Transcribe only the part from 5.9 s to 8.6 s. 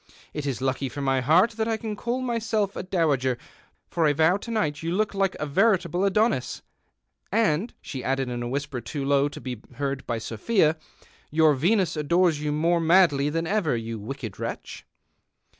Adonis, and," she added in a